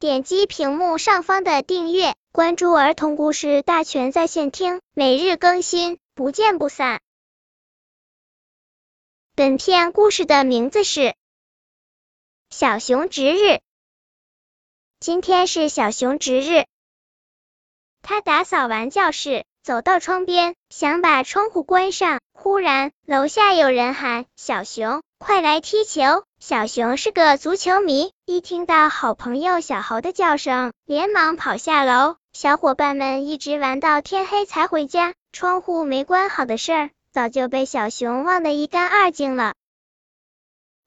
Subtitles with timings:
[0.00, 7.00] 点击屏幕上方的订阅，关注儿童故事大全在线听，每日更新，不见不散。
[9.34, 11.00] 本片故事的名字是
[12.48, 13.44] 《小熊值日》。
[15.00, 16.66] 今天是小熊值日，
[18.00, 22.20] 他打扫完教室，走到窗边，想把窗户关上。
[22.32, 32.14] 忽然，楼下有人喊：“小熊，快来踢球！”小熊是个足球迷，一听到好朋友小猴的叫声，连忙跑下楼。
[32.32, 39.54] 小伙伴们一直玩到天黑才回家，窗户没关好的事儿，早就被小熊忘得一干二净了。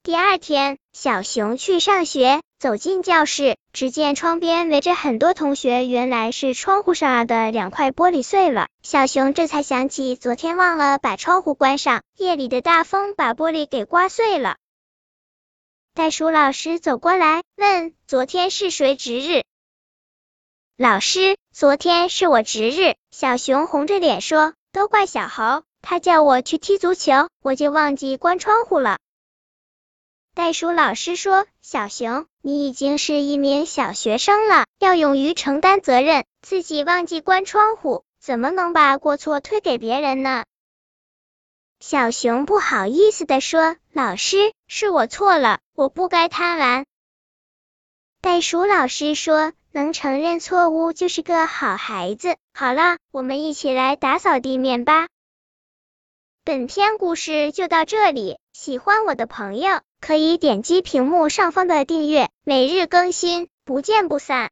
[0.04, 8.68] 第二天，小熊去上学，走进教室，只见窗边围着很多同学，原来是窗户上的两块玻璃碎了。
[8.84, 14.56] 小熊这才想起昨天忘了把窗户关上，夜里的大风把玻璃给刮碎了。
[15.94, 19.44] 袋鼠老师走过来问：“昨天是谁值日？”
[20.78, 29.00] 老师：“昨天是我值日。”小熊红着脸说：“都怪小猴，他叫我去踢足球，我就忘记关窗户了。”
[30.34, 36.24] 袋鼠老师说：“小熊，你已经是一名小学生了，要勇于承担责任。
[36.42, 40.46] 自己忘记关窗户，怎么能把过错推给别人呢？”
[41.82, 46.86] 小熊不好意思的说：“老师，是我错了，我不该贪玩。”
[48.22, 55.08] 袋鼠老师说：“能承认错误就是个好孩子。”好了，我们一起来打扫地面吧。
[56.46, 64.40] 本篇故事就到这里，喜欢我的朋友可以点击屏幕上方的订阅，每日更新，不见不散。